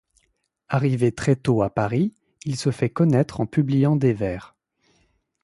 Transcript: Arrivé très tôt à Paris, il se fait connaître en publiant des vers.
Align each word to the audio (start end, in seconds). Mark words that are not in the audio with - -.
Arrivé 0.67 1.11
très 1.11 1.35
tôt 1.35 1.61
à 1.61 1.69
Paris, 1.69 2.15
il 2.45 2.55
se 2.57 2.71
fait 2.71 2.89
connaître 2.89 3.39
en 3.39 3.45
publiant 3.45 3.95
des 3.95 4.13
vers. 4.13 4.55